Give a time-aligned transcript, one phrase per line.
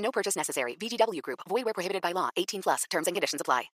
[0.00, 0.76] No purchase necessary.
[0.76, 1.40] VGW Group.
[1.48, 2.30] Void where prohibited by law.
[2.36, 2.84] 18 plus.
[2.90, 3.70] Terms and conditions apply.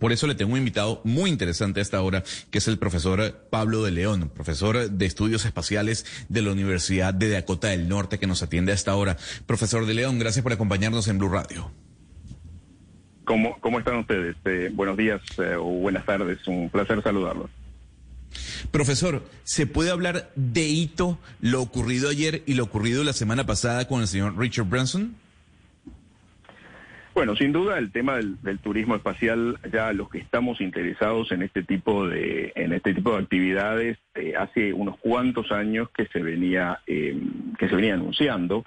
[0.00, 3.46] Por eso le tengo un invitado muy interesante a esta hora, que es el profesor
[3.50, 8.26] Pablo de León, profesor de estudios espaciales de la Universidad de Dakota del Norte, que
[8.26, 9.18] nos atiende a esta hora.
[9.44, 11.70] Profesor de León, gracias por acompañarnos en Blue Radio.
[13.24, 14.36] ¿Cómo, cómo están ustedes?
[14.46, 16.48] Eh, buenos días eh, o buenas tardes.
[16.48, 17.50] Un placer saludarlos.
[18.70, 23.86] Profesor, ¿se puede hablar de hito lo ocurrido ayer y lo ocurrido la semana pasada
[23.86, 25.14] con el señor Richard Branson?
[27.12, 31.64] Bueno, sin duda el tema del, turismo espacial, ya los que estamos interesados en este
[31.64, 36.80] tipo de en este tipo de actividades, eh, hace unos cuantos años que se venía
[36.86, 37.20] eh,
[37.58, 38.64] que se venía anunciando.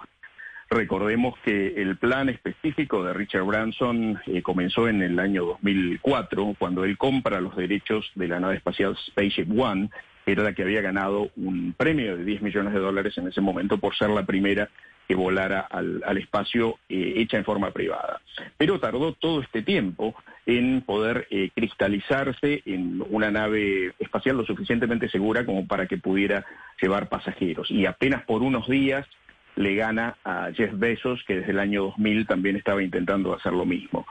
[0.69, 6.83] Recordemos que el plan específico de Richard Branson eh, comenzó en el año 2004, cuando
[6.83, 9.89] él compra los derechos de la nave espacial Spaceship One,
[10.25, 13.77] era la que había ganado un premio de 10 millones de dólares en ese momento
[13.77, 14.69] por ser la primera
[15.07, 18.21] que volara al, espacio eh, hecha en forma privada.
[18.57, 20.15] Pero tardó todo este tiempo
[20.45, 26.45] en poder eh, cristalizarse en una nave espacial lo suficientemente segura como para que pudiera
[26.81, 27.69] llevar pasajeros.
[27.71, 29.07] Y apenas por unos días
[29.55, 33.65] le gana a Jeff Bezos, que desde el año 2000 también estaba intentando hacer lo
[33.65, 34.05] mismo.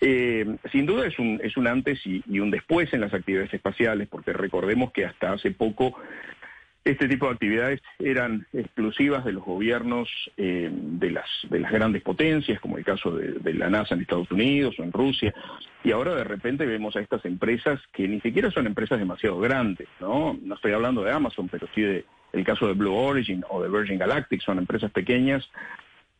[0.00, 4.08] Eh, sin duda es un, es un antes y, un después en las actividades espaciales,
[4.08, 5.96] porque recordemos que hasta hace poco
[6.84, 12.02] este tipo de actividades eran exclusivas de los gobiernos eh, de, las, de las grandes
[12.02, 15.34] potencias, como el caso de, la NASA en Estados Unidos o en Rusia,
[15.84, 19.88] y ahora de repente vemos a estas empresas que ni siquiera son empresas demasiado grandes,
[20.00, 20.38] ¿no?
[20.42, 23.68] No estoy hablando de Amazon, pero sí de el caso de Blue Origin o de
[23.68, 25.50] Virgin Galactic, son empresas pequeñas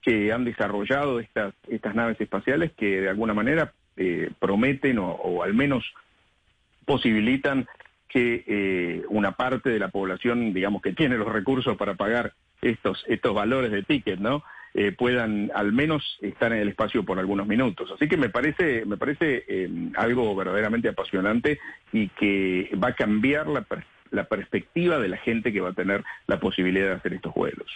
[0.02, 5.54] que han desarrollado estas, estas naves espaciales que de alguna manera eh, prometen o al
[5.54, 5.84] menos
[6.84, 7.68] posibilitan
[8.10, 13.04] que eh, una parte de la población, digamos, que tiene los recursos para pagar estos,
[13.08, 14.42] estos valores de ticket, ¿no?
[14.74, 17.90] Eh, puedan al menos estar en el espacio por algunos minutos.
[17.92, 21.58] Así que me parece, me parece eh, algo verdaderamente apasionante
[21.92, 25.74] y que va a cambiar la perspectiva la perspectiva de la gente que va a
[25.74, 27.70] tener la posibilidad de hacer estos vuelos.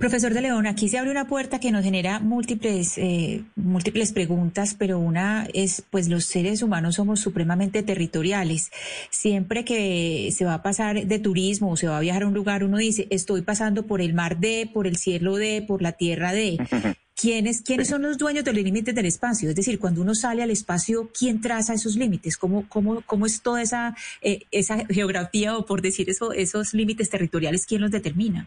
[0.00, 4.74] Profesor de León, aquí se abre una puerta que nos genera múltiples, eh, múltiples preguntas,
[4.76, 8.72] pero una es, pues los seres humanos somos supremamente territoriales.
[9.10, 12.34] Siempre que se va a pasar de turismo o se va a viajar a un
[12.34, 15.92] lugar, uno dice, estoy pasando por el mar de, por el cielo de, por la
[15.92, 16.58] tierra de.
[17.20, 19.50] ¿Quiénes, ¿Quiénes son los dueños de los límites del espacio?
[19.50, 22.38] Es decir, cuando uno sale al espacio, ¿quién traza esos límites?
[22.38, 27.10] ¿Cómo, cómo, cómo es toda esa, eh, esa geografía o por decir eso, esos límites
[27.10, 28.46] territoriales, quién los determina?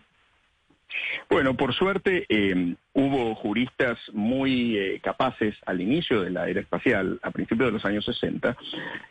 [1.29, 7.19] Bueno, por suerte eh, hubo juristas muy eh, capaces al inicio de la era espacial,
[7.21, 8.57] a principios de los años 60,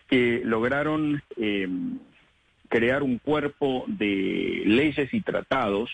[0.08, 1.22] que lograron
[2.68, 5.90] crear un cuerpo de leyes y tratados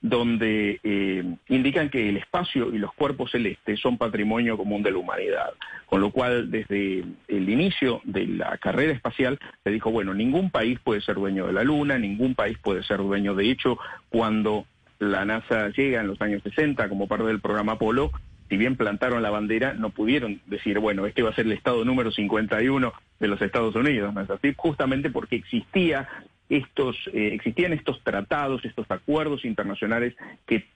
[0.00, 4.98] donde eh, indican que el espacio y los cuerpos celestes son patrimonio común de la
[4.98, 5.50] humanidad.
[5.86, 10.78] Con lo cual, desde el inicio de la carrera espacial, se dijo, bueno, ningún país
[10.78, 13.34] puede ser dueño de la Luna, ningún país puede ser dueño.
[13.34, 13.78] De hecho,
[14.08, 14.66] cuando
[14.98, 18.10] la NASA llega en los años 60 como parte del programa Apolo,
[18.48, 21.84] si bien plantaron la bandera, no pudieron decir, bueno, este va a ser el estado
[21.84, 24.54] número 51 de los Estados Unidos, ¿no es así?
[24.56, 26.08] Justamente porque existía
[26.48, 30.14] estos, eh, existían estos tratados, estos acuerdos internacionales
[30.46, 30.66] que,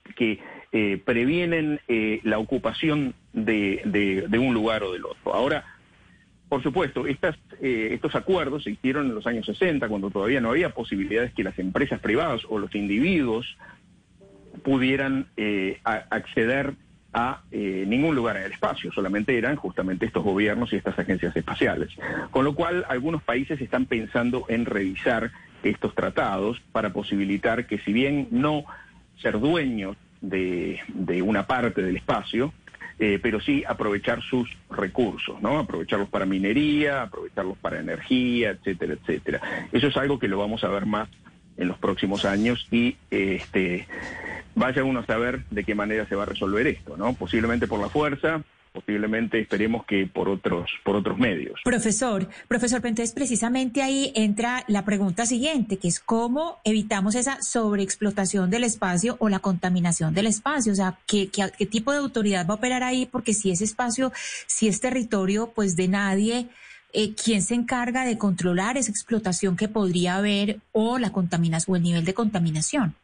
[0.75, 5.35] eh, previenen eh, la ocupación de, un lugar o del otro.
[5.35, 5.65] Ahora,
[6.49, 10.71] por supuesto, estas, estos acuerdos se hicieron en los años 60, cuando todavía no había
[10.71, 13.57] posibilidades que las empresas privadas o los individuos
[14.63, 15.29] pudieran
[15.83, 16.75] acceder
[17.15, 21.89] a ningún lugar en el espacio, solamente eran justamente estos gobiernos y estas agencias espaciales.
[22.31, 27.93] Con lo cual, algunos países están pensando en revisar estos tratados para posibilitar que si
[27.93, 28.65] bien no
[29.21, 30.81] ser dueños de,
[31.25, 32.53] una parte del espacio,
[32.99, 35.59] eh, pero sí aprovechar sus recursos, ¿no?
[35.59, 39.41] Aprovecharlos para minería, aprovecharlos para energía, etcétera, etcétera.
[39.73, 41.09] Eso es algo que lo vamos a ver más
[41.57, 43.87] en los próximos años y este
[44.55, 47.15] vaya uno a saber de qué manera se va a resolver esto, ¿no?
[47.15, 48.43] Posiblemente por la fuerza,
[48.73, 51.61] posiblemente esperemos que por otros, por otros medios.
[51.65, 57.39] Profesor, profesor, pero entonces precisamente ahí entra la pregunta siguiente, que es cómo evitamos esa
[57.43, 60.73] sobreexplotación del espacio o la contaminación del espacio.
[60.73, 63.07] O sea, ¿qué, qué, tipo de autoridad va a operar ahí?
[63.07, 64.13] Porque si ese espacio,
[64.47, 66.49] si es territorio, pues de nadie,
[66.95, 71.77] eh, ¿quién se encarga de controlar esa explotación que podría haber o la contaminación o
[71.77, 72.95] el nivel de contaminación?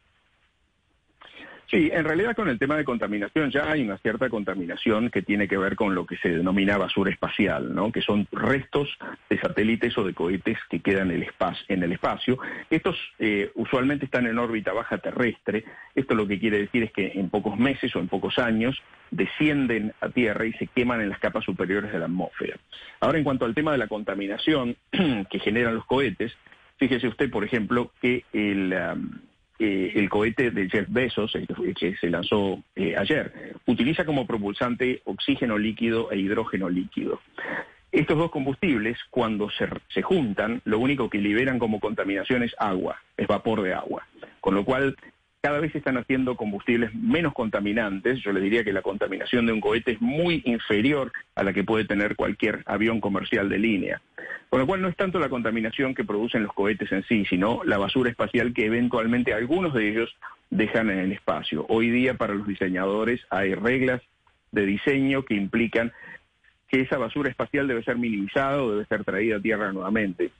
[1.69, 5.47] Sí, en realidad con el tema de contaminación ya hay una cierta contaminación que tiene
[5.47, 7.91] que ver con lo que se denomina basura espacial, ¿no?
[7.91, 8.89] que son restos
[9.29, 12.39] de satélites o de cohetes que quedan en el espacio.
[12.71, 15.63] Estos eh, usualmente están en órbita baja terrestre.
[15.93, 18.81] Esto lo que quiere decir es que en pocos meses o en pocos años
[19.11, 22.57] descienden a Tierra y se queman en las capas superiores de la atmósfera.
[22.99, 24.75] Ahora, en cuanto al tema de la contaminación
[25.29, 26.35] que generan los cohetes,
[26.77, 28.73] fíjese usted, por ejemplo, que el...
[29.61, 31.33] Eh, el cohete de Jeff Bezos,
[31.77, 37.19] que, se lanzó eh, ayer, utiliza como propulsante oxígeno líquido e hidrógeno líquido.
[37.91, 43.01] Estos dos combustibles, cuando se, se, juntan, lo único que liberan como contaminación es agua,
[43.17, 44.07] es vapor de agua.
[44.39, 44.95] Con lo cual,
[45.41, 48.19] cada vez se están haciendo combustibles menos contaminantes.
[48.21, 51.63] Yo le diría que la contaminación de un cohete es muy inferior a la que
[51.63, 54.01] puede tener cualquier avión comercial de línea.
[54.49, 57.61] Con lo cual no es tanto la contaminación que producen los cohetes en sí, sino
[57.63, 60.15] la basura espacial que eventualmente algunos de ellos
[60.49, 61.65] dejan en el espacio.
[61.69, 64.01] Hoy día para los diseñadores hay reglas
[64.51, 65.91] de diseño que implican
[66.67, 70.31] que esa basura espacial debe ser minimizada o debe ser traída a tierra nuevamente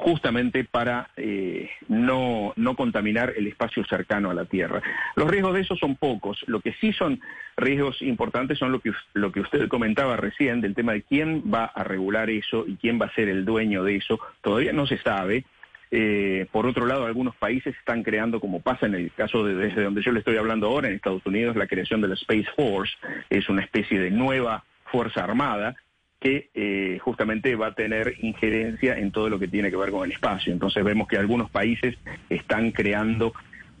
[0.00, 4.82] justamente para eh, no, no contaminar el espacio cercano a la Tierra.
[5.14, 6.42] Los riesgos de eso son pocos.
[6.46, 7.20] Lo que sí son
[7.56, 11.66] riesgos importantes son lo que, lo que usted comentaba recién del tema de quién va
[11.66, 14.18] a regular eso y quién va a ser el dueño de eso.
[14.42, 15.44] Todavía no se sabe.
[15.92, 19.82] Eh, por otro lado, algunos países están creando, como pasa en el caso de desde
[19.82, 22.94] donde yo le estoy hablando ahora, en Estados Unidos, la creación de la Space Force,
[23.28, 25.76] es una especie de nueva fuerza armada
[26.20, 30.04] que eh, justamente va a tener injerencia en todo lo que tiene que ver con
[30.04, 30.52] el espacio.
[30.52, 31.96] Entonces vemos que algunos países
[32.28, 33.32] están creando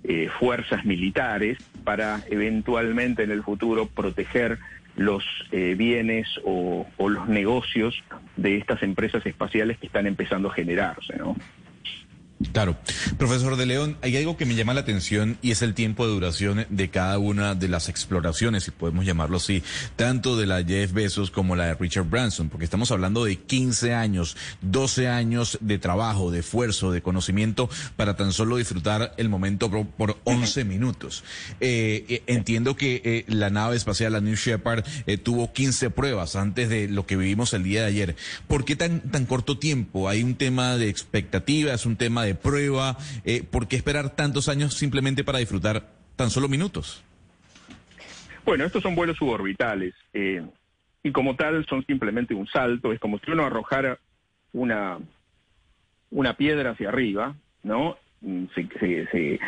[0.04, 4.58] eh, fuerzas militares para eventualmente en el futuro proteger
[4.96, 5.22] los
[5.52, 8.02] eh, bienes o, o, los negocios
[8.36, 11.36] de estas empresas espaciales que están empezando a generarse, ¿no?
[12.52, 12.78] Claro.
[13.18, 16.12] Profesor de León, hay algo que me llama la atención y es el tiempo de
[16.12, 19.62] duración de cada una de las exploraciones, si podemos llamarlo así,
[19.94, 23.92] tanto de la Jeff Bezos como la de Richard Branson, porque estamos hablando de 15
[23.92, 29.70] años, 12 años de trabajo, de esfuerzo, de conocimiento para tan solo disfrutar el momento
[29.70, 31.24] por, 11 minutos.
[31.60, 34.84] Eh, eh, entiendo que eh, la nave espacial, la New Shepard,
[35.22, 38.16] tuvo 15 pruebas antes de lo que vivimos el día de ayer.
[38.48, 40.08] ¿Por qué tan, tan corto tiempo?
[40.08, 42.96] ¿Hay un tema de expectativas, un tema de prueba?
[43.24, 47.02] Eh, ¿Por qué esperar tantos años simplemente para disfrutar tan solo minutos?
[48.44, 50.42] Bueno, estos son vuelos suborbitales eh,
[51.02, 53.98] y como tal son simplemente un salto, es como si uno arrojara
[54.52, 54.98] una,
[56.10, 57.96] una piedra hacia arriba, ¿no?
[58.22, 59.38] Mm, se,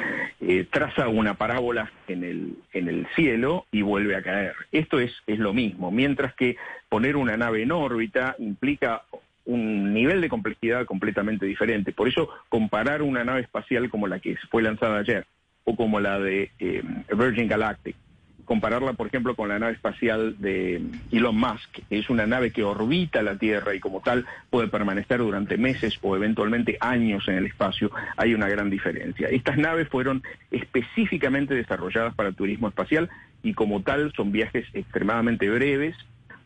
[0.41, 4.55] eh, traza una parábola en el, en el cielo y vuelve a caer.
[4.73, 6.57] Esto es, es lo mismo, mientras que
[6.89, 9.03] poner una nave en órbita implica
[9.45, 11.93] un nivel de complejidad completamente diferente.
[11.93, 15.27] Por eso, comparar una nave espacial como la que fue lanzada ayer
[15.65, 16.83] o como la de eh,
[17.17, 17.97] Virgin Galactic,
[18.45, 23.23] compararla, por ejemplo, con la nave espacial de Elon Musk, es una nave que orbita
[23.23, 27.91] la Tierra y como tal puede permanecer durante meses o eventualmente años en el espacio,
[28.17, 29.29] hay una gran diferencia.
[29.29, 33.09] Estas naves fueron específicamente desarrolladas para el turismo espacial
[33.43, 35.97] y como tal son viajes extremadamente breves,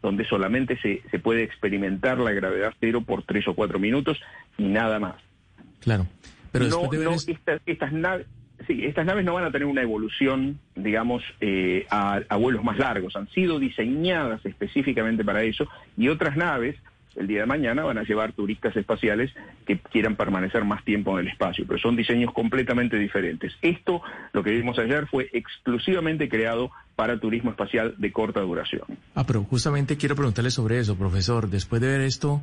[0.02, 4.20] donde solamente se, se puede experimentar la gravedad cero por tres o cuatro minutos
[4.58, 5.16] y nada más.
[5.80, 6.06] Claro.
[6.52, 7.18] Pero no,
[7.66, 8.26] estas, naves...
[8.66, 12.78] Sí, estas naves no van a tener una evolución, digamos, eh, a, a, vuelos más
[12.78, 13.14] largos.
[13.14, 16.76] Han sido diseñadas específicamente para eso y otras naves
[17.16, 19.32] el día de mañana van a llevar turistas espaciales
[19.66, 23.52] que quieran permanecer más tiempo en el espacio, pero son diseños completamente diferentes.
[23.62, 28.84] Esto, lo que vimos ayer, fue exclusivamente creado para turismo espacial de corta duración.
[29.14, 31.48] Ah, pero justamente quiero preguntarle sobre eso, profesor.
[31.48, 32.42] Después de ver esto,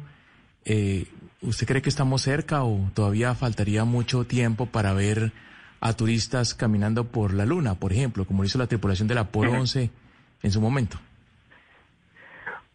[0.65, 1.05] eh,
[1.41, 5.31] ¿usted cree que estamos cerca o todavía faltaría mucho tiempo para ver
[5.81, 9.91] a turistas caminando por la Luna, por ejemplo, como hizo la tripulación del Apolo 11
[10.41, 10.97] en su momento?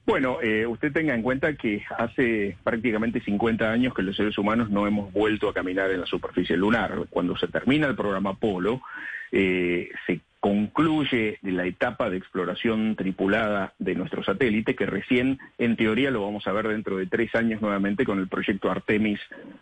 [0.09, 4.71] Bueno, eh, usted tenga en cuenta que hace prácticamente 50 años que los seres humanos
[4.71, 7.05] no hemos vuelto a caminar en la superficie lunar.
[7.11, 8.81] Cuando se termina el programa Apolo,
[9.31, 16.11] eh, se concluye la etapa de exploración tripulada de nuestro satélite, que recién, en teoría,
[16.11, 19.21] lo vamos a ver dentro de tres años nuevamente con el proyecto Artemis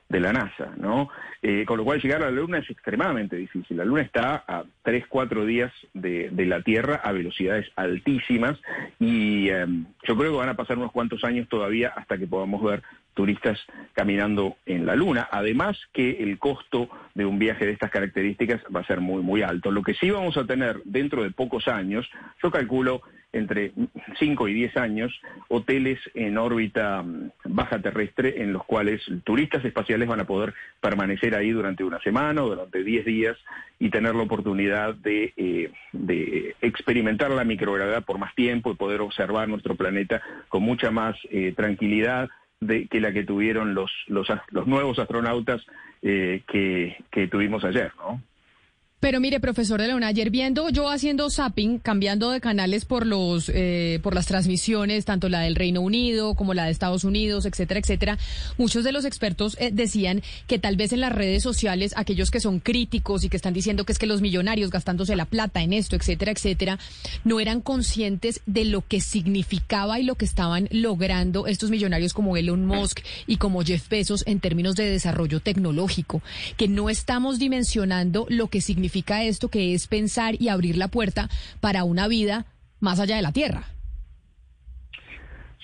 [0.09, 1.09] de la NASA, ¿no?
[1.40, 3.76] Eh, con lo cual llegar a la Luna es extremadamente difícil.
[3.76, 8.59] La Luna está a tres, cuatro días de, la Tierra a velocidades altísimas
[9.00, 12.62] y em, yo creo que van a pasar unos cuantos años todavía hasta que podamos
[12.62, 12.83] ver
[13.16, 13.58] turistas
[13.94, 15.28] caminando en la Luna.
[15.32, 19.42] Además que el costo de un viaje de estas características va a ser muy, muy
[19.42, 19.73] alto.
[19.73, 22.08] Lo que sí vamos a tener dentro de pocos años,
[22.42, 23.73] yo calculo entre
[24.18, 30.08] 5 y 10 años, hoteles en órbita mm, baja terrestre en los cuales turistas espaciales
[30.08, 33.37] van a poder permanecer ahí durante una semana o durante 10 días
[33.78, 39.00] y tener la oportunidad de, eh, de experimentar la microgravedad por más tiempo y poder
[39.00, 42.28] observar nuestro planeta con mucha más eh, tranquilidad
[42.60, 45.64] de, que la que tuvieron los, los, los nuevos astronautas
[46.02, 48.20] eh, que, que tuvimos ayer, ¿no?
[48.99, 53.50] Pero mire, profesor de León, ayer viendo yo haciendo zapping, cambiando de canales por los
[53.53, 57.79] eh, por las transmisiones, tanto la del Reino Unido como la de Estados Unidos, etcétera,
[57.79, 58.19] etcétera,
[58.57, 62.41] muchos de los expertos eh, decían que tal vez en las redes sociales aquellos que
[62.41, 65.75] son críticos y que están diciendo que es que los millonarios gastándose la plata en
[65.75, 66.79] esto, etcétera, etcétera,
[67.23, 72.38] no eran conscientes de lo que significaba y lo que estaban logrando estos millonarios como
[72.38, 76.23] Elon Musk y como Jeff Bezos en términos de desarrollo tecnológico,
[76.57, 80.88] que no estamos dimensionando lo que significa significa esto, que es pensar y abrir la
[80.88, 81.28] puerta
[81.61, 82.47] para una vida
[82.78, 83.64] más allá de la Tierra.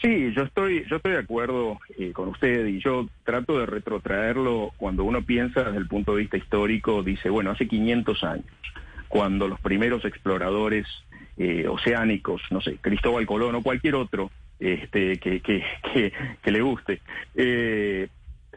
[0.00, 4.72] Sí, yo estoy, yo estoy de acuerdo eh, con usted y yo trato de retrotraerlo
[4.76, 8.46] cuando uno piensa desde el punto de vista histórico, dice, bueno, hace 500 años,
[9.06, 10.88] cuando los primeros exploradores
[11.36, 15.62] eh, oceánicos, no sé, Cristóbal Colón o cualquier otro este, que, que,
[16.42, 17.00] que, le guste,
[17.36, 18.08] eh,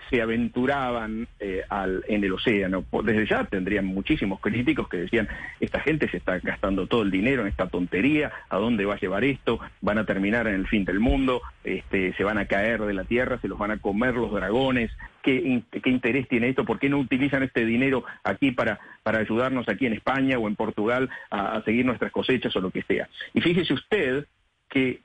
[0.10, 2.86] se aventuraban eh, al, en el océano.
[3.04, 5.28] Desde ya tendrían muchísimos críticos que decían,
[5.60, 9.00] esta gente se está gastando todo el dinero en esta tontería, ¿a dónde va a
[9.00, 9.60] llevar esto?
[9.82, 13.04] Van a terminar en el fin del mundo, este, se van a caer de la
[13.04, 14.92] tierra, se los van a comer los dragones.
[15.24, 16.66] ¿Qué, qué interés tiene esto?
[16.66, 20.56] ¿Por qué no utilizan este dinero aquí para, para ayudarnos aquí en España o en
[20.56, 23.10] Portugal a seguir nuestras cosechas o lo que sea?
[23.34, 24.28] Y fíjese usted
[24.70, 25.00] que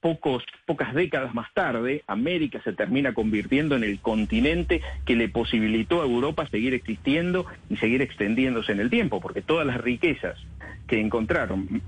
[0.00, 6.02] pocos, pocas décadas más tarde, América se termina convirtiendo en el continente que le posibilitó
[6.02, 10.38] a Europa seguir existiendo y seguir extendiéndose en el tiempo, porque todas las riquezas
[10.86, 11.82] que encontraron,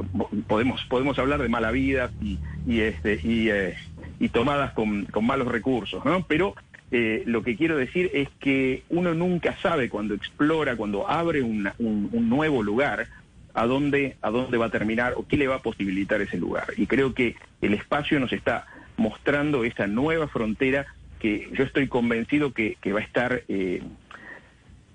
[0.46, 3.74] podemos, podemos hablar de mala vida y, y este, y, eh,
[4.20, 6.24] y tomadas con, con, malos recursos, ¿no?
[6.28, 6.54] Pero
[6.92, 11.68] eh, lo que quiero decir es que uno nunca sabe cuando explora, cuando abre un,
[11.78, 13.08] un nuevo lugar,
[13.54, 16.68] a dónde, a dónde va a terminar o qué le va a posibilitar ese lugar.
[16.76, 18.66] Y creo que el espacio nos está
[18.96, 20.86] mostrando esa nueva frontera
[21.18, 23.82] que yo estoy convencido que, va a estar eh,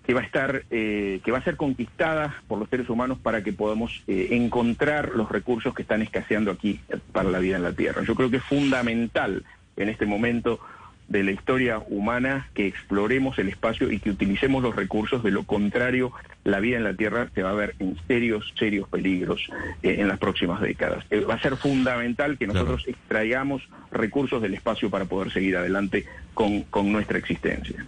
[0.05, 3.43] que va a estar eh, que va a ser conquistada por los seres humanos para
[3.43, 6.79] que podamos eh, encontrar los recursos que están escaseando aquí
[7.11, 8.03] para la vida en la tierra.
[8.03, 9.43] Yo creo que es fundamental
[9.75, 10.59] en este momento
[11.07, 15.23] de la historia humana que exploremos el espacio y que utilicemos los recursos.
[15.23, 16.11] De lo contrario,
[16.43, 19.47] la vida en la Tierra se va a ver en serios, serios peligros
[19.83, 21.05] eh, en las próximas décadas.
[21.09, 23.61] Eh, va a ser fundamental que nosotros extraigamos
[23.91, 27.85] recursos del espacio para poder seguir adelante con, con nuestra existencia.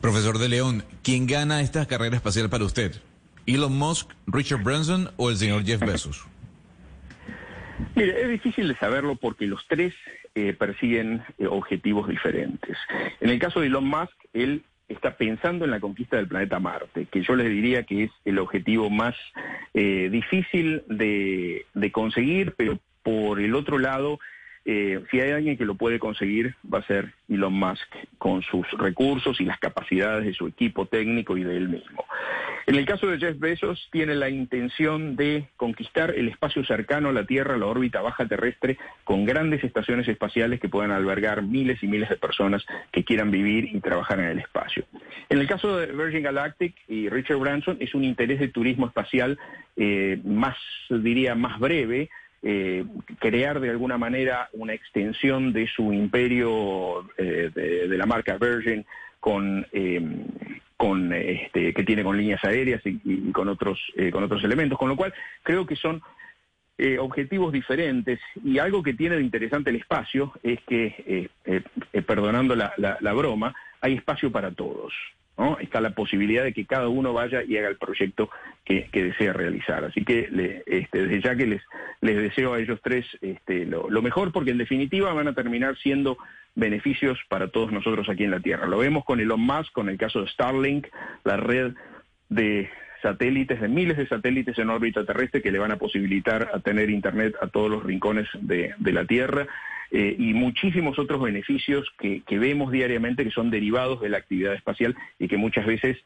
[0.00, 3.00] Profesor de León, ¿quién gana esta carrera espacial para usted?
[3.46, 6.31] ¿Elon Musk, Richard Branson o el señor Jeff Bezos?
[7.94, 9.94] Mire, es difícil de saberlo porque los tres
[10.34, 12.76] eh, persiguen eh, objetivos diferentes.
[13.20, 17.06] En el caso de Elon Musk, él está pensando en la conquista del planeta Marte,
[17.06, 19.14] que yo les diría que es el objetivo más
[19.74, 24.18] eh, difícil de, de conseguir, pero por el otro lado
[24.64, 27.88] eh, si hay alguien que lo puede conseguir, va a ser Elon Musk,
[28.18, 32.04] con sus recursos y las capacidades de su equipo técnico y de él mismo.
[32.66, 37.12] En el caso de Jeff Bezos, tiene la intención de conquistar el espacio cercano a
[37.12, 41.88] la Tierra, la órbita baja terrestre, con grandes estaciones espaciales que puedan albergar miles y
[41.88, 44.84] miles de personas que quieran vivir y trabajar en el espacio.
[45.28, 49.38] En el caso de Virgin Galactic y Richard Branson, es un interés de turismo espacial
[49.76, 50.56] eh, más,
[50.88, 52.10] diría, más breve,
[52.44, 52.84] eh,
[53.20, 58.84] crear de alguna manera una extensión de su imperio eh, de, la marca Virgin
[59.20, 60.26] con em,
[60.76, 64.88] con este, que tiene con líneas aéreas y, con otros eh, con otros elementos con
[64.88, 66.02] lo cual creo que son
[66.98, 68.18] objetivos diferentes.
[68.42, 71.30] Y algo que tiene de interesante el espacio es que
[72.04, 74.92] perdonando la, la broma hay espacio para todos
[75.60, 78.30] Está la posibilidad de que cada uno vaya y haga el proyecto
[78.64, 79.84] que, desea realizar.
[79.84, 81.62] Así que este, desde ya que les,
[82.00, 86.18] les deseo a ellos tres este, lo, mejor, porque en definitiva van a terminar siendo
[86.54, 88.66] beneficios para todos nosotros aquí en la Tierra.
[88.66, 90.86] Lo vemos con Elon Musk, con el caso de Starlink,
[91.24, 91.72] la red
[92.28, 92.70] de
[93.02, 96.88] satélites, de miles de satélites en órbita terrestre que le van a posibilitar a tener
[96.88, 99.46] Internet a todos los rincones de, la Tierra.
[99.94, 104.54] Eh, y muchísimos otros beneficios que, que vemos diariamente que son derivados de la actividad
[104.54, 105.98] espacial y que muchas veces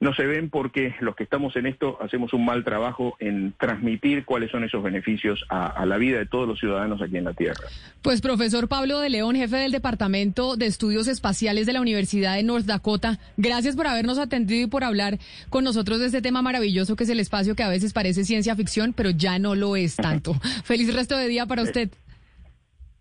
[0.00, 4.24] no se ven porque los que estamos en esto hacemos un mal trabajo en transmitir
[4.24, 7.60] cuáles son esos beneficios a, la vida de todos los ciudadanos aquí en la Tierra.
[8.00, 12.42] Pues profesor Pablo de León, jefe del Departamento de Estudios Espaciales de la Universidad de
[12.42, 15.18] North Dakota, gracias por habernos atendido y por hablar
[15.50, 18.56] con nosotros de este tema maravilloso que es el espacio que a veces parece ciencia
[18.56, 20.34] ficción, pero ya no lo es tanto.
[20.64, 21.90] Feliz resto de día para usted.